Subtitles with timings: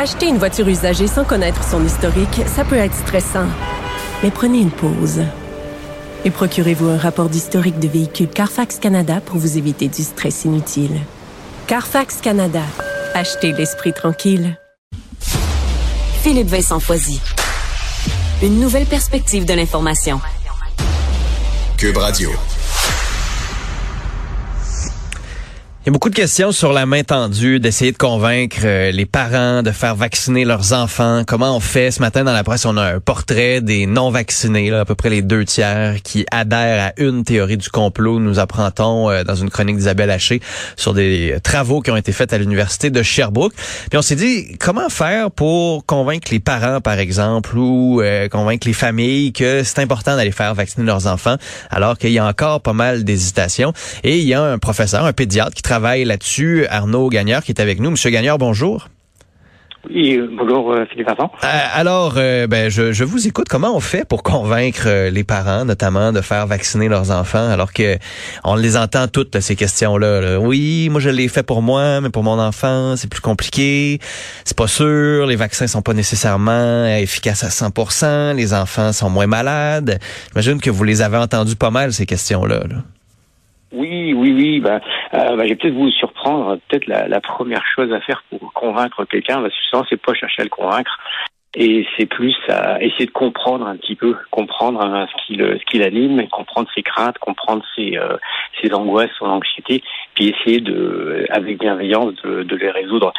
[0.00, 3.48] Acheter une voiture usagée sans connaître son historique, ça peut être stressant.
[4.22, 5.22] Mais prenez une pause.
[6.24, 11.00] Et procurez-vous un rapport d'historique de véhicule Carfax Canada pour vous éviter du stress inutile.
[11.66, 12.62] Carfax Canada.
[13.12, 14.56] Achetez l'esprit tranquille.
[16.22, 17.20] Philippe Vincent Foisy.
[18.40, 20.20] Une nouvelle perspective de l'information.
[21.76, 22.30] Cube Radio.
[25.88, 29.06] Il y a beaucoup de questions sur la main tendue, d'essayer de convaincre euh, les
[29.06, 31.22] parents de faire vacciner leurs enfants.
[31.26, 31.90] Comment on fait?
[31.90, 35.22] Ce matin, dans la presse, on a un portrait des non-vaccinés, à peu près les
[35.22, 38.20] deux tiers, qui adhèrent à une théorie du complot.
[38.20, 40.42] Nous apprendons euh, dans une chronique d'Isabelle Haché
[40.76, 43.54] sur des travaux qui ont été faits à l'Université de Sherbrooke.
[43.88, 48.66] Puis on s'est dit, comment faire pour convaincre les parents, par exemple, ou euh, convaincre
[48.66, 51.36] les familles que c'est important d'aller faire vacciner leurs enfants,
[51.70, 53.72] alors qu'il y a encore pas mal d'hésitations.
[54.04, 57.52] Et il y a un professeur, un pédiatre qui travaille travaille là-dessus, Arnaud Gagneur, qui
[57.52, 57.92] est avec nous.
[57.92, 58.88] Monsieur Gagneur, bonjour.
[59.88, 61.30] Oui, bonjour euh, Philippe Vincent.
[61.44, 63.46] Euh, alors, euh, ben, je, vous écoute.
[63.48, 67.96] Comment on fait pour convaincre les parents, notamment, de faire vacciner leurs enfants, alors que
[68.42, 70.40] on les entend toutes ces questions-là.
[70.40, 74.00] Oui, moi je l'ai fait pour moi, mais pour mon enfant, c'est plus compliqué.
[74.44, 75.26] C'est pas sûr.
[75.26, 78.34] Les vaccins sont pas nécessairement efficaces à 100%.
[78.34, 80.00] Les enfants sont moins malades.
[80.32, 82.64] J'imagine que vous les avez entendues pas mal ces questions-là.
[82.68, 82.78] là
[83.72, 84.60] oui, oui, oui.
[84.60, 84.80] Ben,
[85.14, 86.58] euh, ben, je vais peut-être vous surprendre.
[86.68, 89.50] Peut-être la, première chose à faire pour convaincre quelqu'un, ben,
[89.88, 90.98] c'est pas chercher à le convaincre.
[91.54, 96.28] Et c'est plus à essayer de comprendre un petit peu, comprendre hein, ce qui l'anime,
[96.28, 98.16] comprendre ses craintes, comprendre ses, euh,
[98.60, 99.82] ses angoisses, son anxiété,
[100.18, 103.12] puis essayer de, avec bienveillance, de, de les résoudre.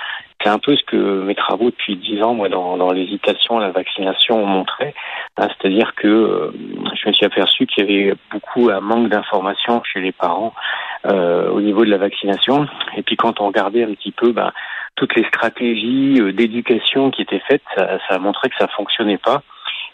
[0.44, 3.62] C'est un peu ce que mes travaux depuis dix ans, moi, dans, dans l'hésitation à
[3.62, 4.94] la vaccination ont montré.
[5.38, 6.52] Hein, C'est-à-dire que euh,
[6.96, 10.54] je me suis aperçu qu'il y avait beaucoup un manque d'informations chez les parents
[11.06, 12.68] euh, au niveau de la vaccination.
[12.98, 14.52] Et puis quand on regardait un petit peu ben,
[14.96, 19.18] toutes les stratégies euh, d'éducation qui étaient faites, ça, ça a montré que ça fonctionnait
[19.20, 19.42] pas.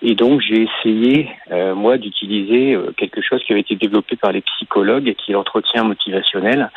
[0.02, 4.32] Et donc j'ai essayé, euh, moi, d'utiliser euh, quelque chose qui avait été développé par
[4.32, 6.70] les psychologues, qui est l'entretien motivationnel,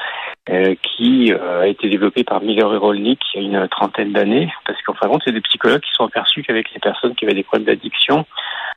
[0.51, 4.51] euh, qui a été développé par Miller et Rolnick il y a une trentaine d'années,
[4.67, 7.25] parce qu'en fin de compte, c'est des psychologues qui sont aperçus qu'avec les personnes qui
[7.25, 8.25] avaient des problèmes d'addiction,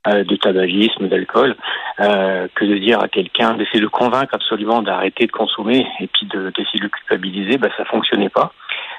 [0.07, 1.55] de tabagisme, d'alcool,
[1.97, 6.79] que de dire à quelqu'un, d'essayer de convaincre absolument d'arrêter de consommer et puis d'essayer
[6.79, 8.51] de, le culpabiliser, bah, ça fonctionnait pas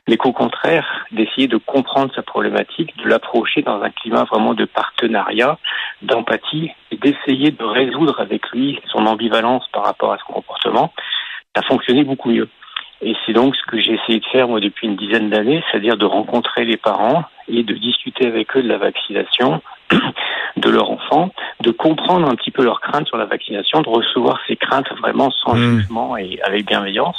[0.08, 4.64] mais qu'au contraire, d'essayer de comprendre sa problématique, de l'approcher dans un climat vraiment de
[4.64, 5.58] partenariat,
[6.02, 10.92] d'empathie, et d'essayer de résoudre avec lui son ambivalence par rapport à son comportement,
[11.54, 12.48] ça fonctionnait beaucoup mieux.
[13.00, 15.96] Et c'est donc ce que j'ai essayé de faire moi depuis une dizaine d'années, c'est-à-dire
[15.96, 19.60] de rencontrer les parents et de discuter avec eux de la vaccination
[20.56, 21.30] de leur enfant,
[21.60, 25.30] de comprendre un petit peu leurs craintes sur la vaccination, de recevoir ces craintes vraiment
[25.30, 25.80] sans mmh.
[25.80, 27.16] jugement et avec bienveillance,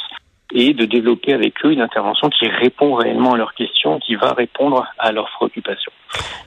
[0.53, 4.33] et de développer avec eux une intervention qui répond réellement à leurs questions, qui va
[4.33, 5.91] répondre à leurs préoccupations.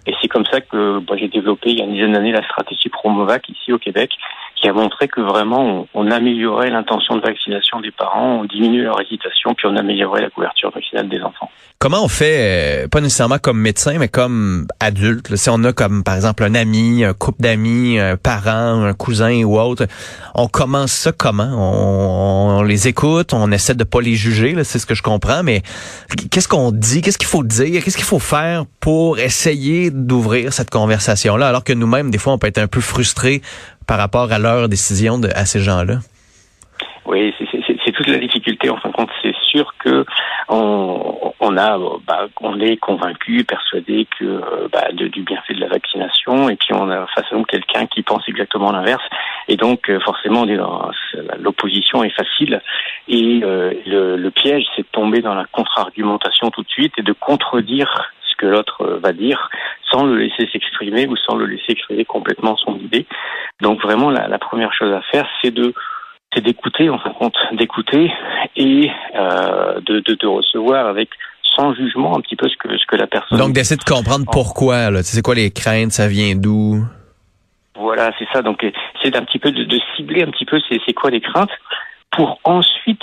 [0.06, 2.44] Et c'est comme ça que bah, j'ai développé il y a une dizaine d'années la
[2.44, 4.10] stratégie Promovac ici au Québec,
[4.56, 9.00] qui a montré que vraiment on, améliorait l'intention de vaccination des parents, on diminuait leur
[9.00, 11.50] hésitation, puis on améliorait la couverture vaccinale des enfants.
[11.78, 16.04] Comment on fait, euh, pas nécessairement comme médecin, mais comme adulte, si on a comme
[16.04, 19.86] par exemple un ami, un couple d'amis, un parent, un cousin ou autre,
[20.34, 21.50] on commence ça comment?
[22.58, 25.62] On, les écoute, on essaie de pas les juger, c'est ce que je comprends, mais
[26.30, 30.70] qu'est-ce qu'on dit, qu'est-ce qu'il faut dire, qu'est-ce qu'il faut faire pour essayer d'ouvrir cette
[30.70, 33.42] conversation-là, alors que nous-mêmes, des fois, on peut être un peu frustrés
[33.86, 35.98] par rapport à leur décision de, à ces gens-là?
[37.06, 38.68] Oui, c'est toute la difficulté.
[38.68, 40.04] En fin de compte, c'est sûr que
[40.48, 46.48] on, on a, bah, on est convaincu, persuadé que bah, du bienfait de la vaccination,
[46.48, 49.04] et puis on a face à nous quelqu'un qui pense exactement l'inverse,
[49.46, 50.44] et donc euh, forcément
[51.38, 52.60] l'opposition est facile,
[53.06, 57.02] et euh, le, le piège, c'est de tomber dans la contre-argumentation tout de suite et
[57.02, 59.48] de contredire ce que l'autre euh, va dire
[59.90, 63.06] sans le laisser s'exprimer ou sans le laisser exprimer complètement son idée.
[63.60, 65.72] Donc vraiment, la, la première chose à faire, c'est de
[66.34, 68.10] c'est d'écouter, en fin de compte, d'écouter
[68.56, 71.08] et euh, de, de, de, recevoir avec
[71.56, 73.38] sans jugement un petit peu ce que ce que la personne.
[73.38, 74.90] Donc d'essayer de comprendre pourquoi.
[74.90, 76.84] Là, c'est quoi les craintes, ça vient d'où?
[77.76, 78.42] Voilà, c'est ça.
[78.42, 78.66] Donc
[79.02, 81.50] c'est un petit peu de, de cibler un petit peu c'est quoi les craintes
[82.10, 83.02] pour ensuite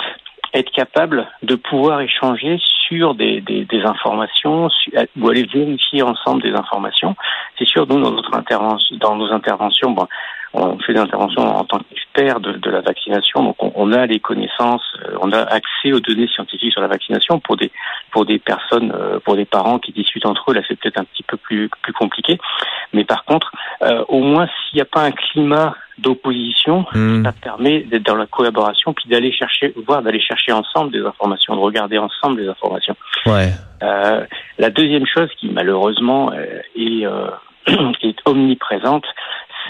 [0.54, 4.68] être capable de pouvoir échanger sur des, des, des informations
[5.16, 7.16] ou aller vérifier ensemble des informations.
[7.58, 10.06] C'est sûr, nous, dans notre intervention, dans nos interventions, bon,
[10.54, 14.06] on fait des interventions en tant qu'expert de, de, la vaccination, donc on, on, a
[14.06, 17.72] les connaissances, euh, on a accès aux données scientifiques sur la vaccination pour des
[18.12, 20.54] pour des personnes, euh, pour des parents qui discutent entre eux.
[20.54, 22.38] Là, c'est peut-être un petit peu plus plus compliqué,
[22.92, 23.50] mais par contre,
[23.84, 27.24] euh, au moins s'il n'y a pas un climat d'opposition, mmh.
[27.24, 31.54] ça permet d'être dans la collaboration, puis d'aller chercher, voire d'aller chercher ensemble des informations,
[31.54, 32.96] de regarder ensemble des informations.
[33.26, 33.50] Ouais.
[33.82, 34.24] Euh,
[34.58, 37.06] la deuxième chose qui malheureusement est,
[38.02, 39.04] est omniprésente,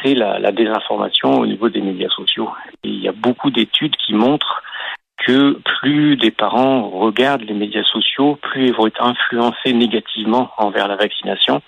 [0.03, 2.51] c'est la, la, désinformation au niveau des médias sociaux.
[2.85, 4.63] Et il y a beaucoup d'études qui montrent
[5.27, 10.89] que plus des parents regardent les médias sociaux, plus ils vont être influencés négativement envers
[10.89, 11.63] la vaccination.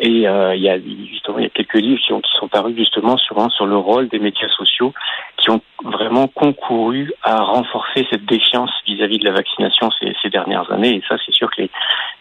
[0.00, 2.48] Et euh, il y a justement il y a quelques livres qui, ont, qui sont
[2.48, 4.92] parus justement sur sur le rôle des médias sociaux
[5.36, 10.70] qui ont vraiment concouru à renforcer cette défiance vis-à-vis de la vaccination ces, ces, dernières
[10.72, 10.96] années.
[10.96, 11.70] Et ça, c'est sûr que les,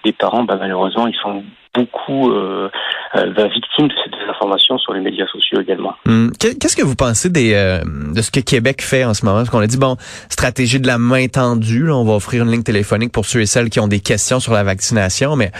[0.03, 1.43] les parents, bah, malheureusement, ils sont
[1.73, 2.69] beaucoup euh,
[3.15, 5.95] euh, victimes de cette désinformation sur les médias sociaux également.
[6.07, 6.31] Hum.
[6.39, 7.79] Qu'est-ce que vous pensez des, euh,
[8.13, 9.37] de ce que Québec fait en ce moment?
[9.37, 9.97] Parce qu'on a dit, bon,
[10.29, 13.45] stratégie de la main tendue, là, on va offrir une ligne téléphonique pour ceux et
[13.45, 15.51] celles qui ont des questions sur la vaccination, mais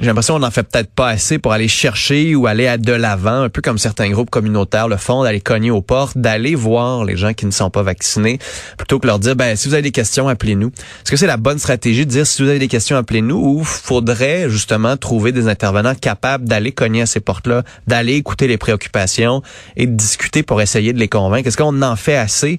[0.00, 2.92] j'ai l'impression qu'on n'en fait peut-être pas assez pour aller chercher ou aller à de
[2.92, 7.04] l'avant, un peu comme certains groupes communautaires le font, d'aller cogner aux portes, d'aller voir
[7.04, 8.38] les gens qui ne sont pas vaccinés,
[8.76, 10.68] plutôt que leur dire, ben si vous avez des questions, appelez-nous.
[10.68, 13.64] Est-ce que c'est la bonne stratégie de dire, si vous avez des questions, appelez-nous, ou
[13.64, 19.42] faudrait justement trouver des intervenants capables d'aller cogner à ces portes-là, d'aller écouter les préoccupations
[19.76, 21.46] et de discuter pour essayer de les convaincre?
[21.48, 22.58] Est-ce qu'on en fait assez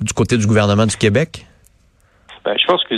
[0.00, 1.47] du côté du gouvernement du Québec?
[2.48, 2.94] Ben, je pense que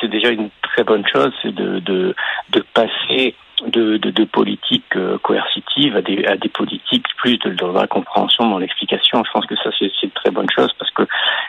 [0.00, 2.14] c'est déjà une très bonne chose, c'est de, de,
[2.50, 3.34] de passer
[3.66, 7.86] de, de, de politiques euh, coercitives à des, à des politiques plus de, de la
[7.86, 9.22] compréhension, dans l'explication.
[9.26, 11.02] Je pense que ça, c'est une très bonne chose parce que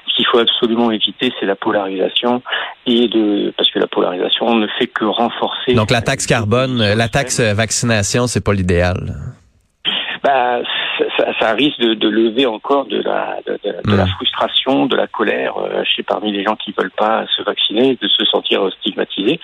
[0.08, 2.42] ce qu'il faut absolument éviter, c'est la polarisation
[2.86, 5.76] et de parce que la polarisation ne fait que renforcer.
[5.76, 9.16] Donc la taxe carbone, la taxe vaccination, c'est pas l'idéal.
[10.24, 10.60] Bah,
[11.18, 15.08] ça, ça, risque de, de, lever encore de la, de, de, la frustration, de la
[15.08, 19.40] colère euh, chez parmi les gens qui veulent pas se vacciner, de se sentir stigmatisés.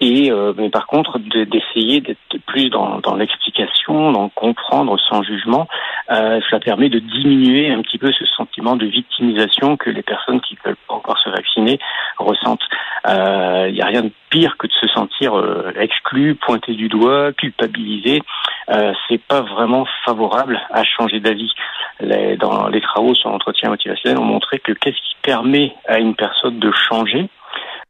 [0.00, 5.66] Et euh, mais par contre, d'essayer d'être plus dans, dans l'explication, dans comprendre sans jugement,
[6.10, 10.40] euh, cela permet de diminuer un petit peu ce sentiment de victimisation que les personnes
[10.40, 11.78] qui veulent pas encore se vacciner
[12.18, 12.62] ressentent.
[13.06, 16.88] Il euh, n'y a rien de pire que de se sentir euh, exclu, pointé du
[16.88, 18.22] doigt, culpabilisé.
[18.70, 21.52] Euh, c'est pas vraiment favorable à changer d'avis.
[22.00, 26.14] Les, dans les travaux sur l'entretien motivationnel ont montré que qu'est-ce qui permet à une
[26.14, 27.28] personne de changer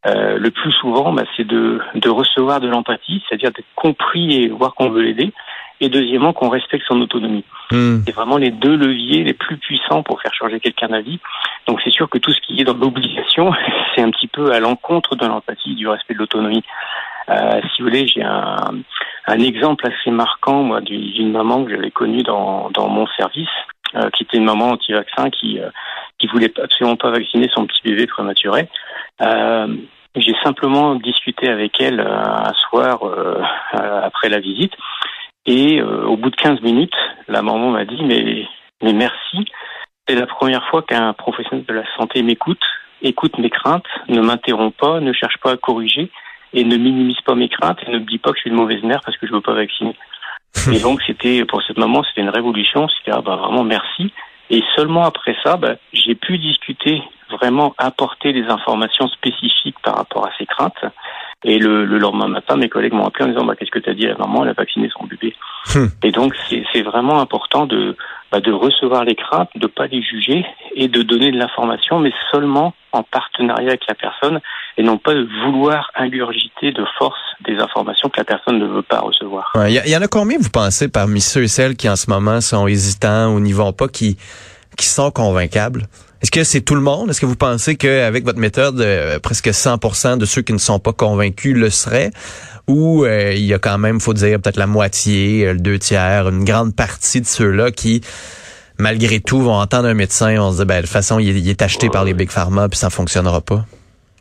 [0.06, 4.48] euh, le plus souvent, bah, c'est de, de recevoir de l'empathie, c'est-à-dire d'être compris et
[4.48, 5.32] voir qu'on veut l'aider,
[5.80, 7.44] et deuxièmement qu'on respecte son autonomie.
[7.70, 7.98] Hmm.
[8.06, 11.18] C'est vraiment les deux leviers les plus puissants pour faire changer quelqu'un d'avis.
[11.66, 13.52] Donc c'est sûr que tout ce qui est dans l'obligation,
[13.94, 16.64] c'est un petit peu à l'encontre de l'empathie, du respect de l'autonomie.
[17.28, 18.56] Euh, si vous voulez, j'ai un,
[19.26, 23.48] un, exemple assez marquant moi d'une maman que j'avais connue dans, dans mon service,
[23.96, 25.68] euh, qui était une maman anti-vaccin qui euh,
[26.18, 28.68] qui voulait absolument pas vacciner son petit bébé prématuré.
[29.20, 29.76] Euh,
[30.15, 33.41] j'ai simplement discuté avec elle euh, un soir euh,
[34.03, 34.73] après la visite
[35.47, 38.47] et au bout de 15 minutes, la maman m'a dit mais
[38.82, 39.47] mais merci,
[40.06, 42.62] c'est la première fois qu'un professionnel de la santé m'écoute,
[43.00, 46.11] écoute mes craintes, ne m'interrompt pas, ne cherche pas à corriger
[46.53, 48.56] et ne minimise pas mes craintes et ne me dit pas que je suis une
[48.56, 49.97] mauvaise mère parce que je veux pas vacciner.
[50.73, 54.12] et donc c'était pour cette maman c'était une révolution, c'était ah, bah, vraiment merci.
[54.50, 60.26] Et seulement après ça, bah, j'ai pu discuter, vraiment apporter des informations spécifiques par rapport
[60.26, 60.84] à ses craintes.
[61.44, 63.90] Et le, le lendemain matin, mes collègues m'ont appelé en disant bah, Qu'est-ce que tu
[63.90, 64.44] as dit à la maman?
[64.44, 65.36] Elle a vacciné son bébé.
[65.74, 65.86] Hmm.
[66.02, 67.96] Et donc, c'est vraiment important de,
[68.30, 70.44] bah, de recevoir les craintes, de pas les juger
[70.75, 74.40] et de donner de l'information, mais seulement en partenariat avec la personne
[74.76, 78.82] et non pas de vouloir ingurgiter de force des informations que la personne ne veut
[78.82, 79.52] pas recevoir.
[79.66, 82.41] Il y, en a combien, vous pensez, parmi ceux et celles qui en ce moment
[82.41, 84.17] sont hésitants ou n'y vont pas, qui,
[84.76, 85.86] qui sont convaincables?
[86.20, 87.10] Est-ce que c'est tout le monde?
[87.10, 90.81] Est-ce que vous pensez qu'avec votre méthode, euh, presque 100 de ceux qui ne sont
[90.81, 92.10] pas convaincus le seraient?
[92.69, 95.79] Ou euh, il y a quand même, faut dire, peut-être la moitié, euh, le deux
[95.79, 98.03] tiers, une grande partie de ceux-là qui,
[98.79, 101.48] malgré tout, vont entendre un médecin et on se dit, ben, de toute façon, il,
[101.48, 103.65] est acheté par les Big Pharma puis ça fonctionnera pas?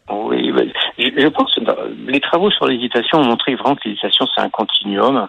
[0.10, 1.62] Oui, ben, je, pense que
[2.10, 5.28] les travaux sur l'hésitation ont montré vraiment que l'hésitation, c'est un continuum.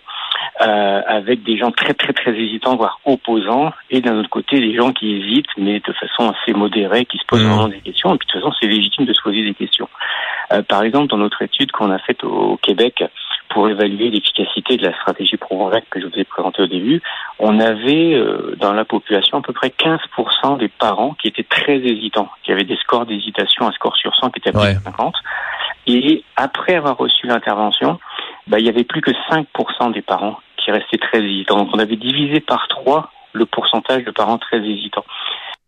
[0.60, 4.74] Euh, avec des gens très très très hésitants, voire opposants, et d'un autre côté des
[4.74, 7.48] gens qui hésitent, mais de façon assez modérée, qui se posent mmh.
[7.48, 8.12] vraiment des questions.
[8.12, 9.88] Et puis de toute façon, c'est légitime de se poser des questions.
[10.52, 13.04] Euh, par exemple, dans notre étude qu'on a faite au, Québec
[13.50, 17.02] pour évaluer l'efficacité de la stratégie ProVac que je vous ai présentée au début,
[17.38, 21.76] on avait euh, dans la population à peu près 15% des parents qui étaient très
[21.76, 24.74] hésitants, qui avaient des scores d'hésitation, un score sur 100 qui était à ouais.
[24.84, 25.14] 50.
[25.86, 27.98] Et après avoir reçu l'intervention,
[28.46, 31.56] bah, il y avait plus que 5% des parents qui restaient très hésitants.
[31.56, 35.04] Donc on avait divisé par trois le pourcentage de parents très hésitants.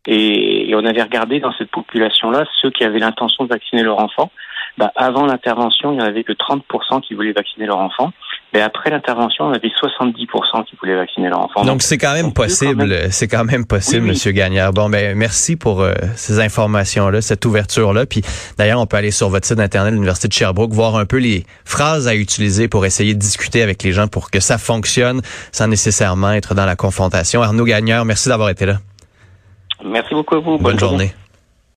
[0.06, 4.30] Et, on avait regardé dans cette population-là ceux qui avaient l'intention de vacciner leur enfant.
[4.78, 8.12] Bah, avant l'intervention, il n'y en avait que 30% qui voulaient vacciner leur enfant.
[8.52, 11.64] Mais après l'intervention, on avait 70% qui voulaient vacciner leur enfant.
[11.64, 14.72] Donc c'est quand même possible, c'est quand même possible, Monsieur Gagnard.
[14.72, 18.06] Bon, ben merci pour euh, ces informations-là, cette ouverture-là.
[18.06, 18.22] Puis
[18.58, 21.18] d'ailleurs, on peut aller sur votre site internet de l'université de Sherbrooke voir un peu
[21.18, 25.20] les phrases à utiliser pour essayer de discuter avec les gens pour que ça fonctionne
[25.52, 27.42] sans nécessairement être dans la confrontation.
[27.42, 28.78] Arnaud Gagnard, merci d'avoir été là.
[29.84, 30.58] Merci beaucoup à vous.
[30.58, 31.12] Bonne, journée.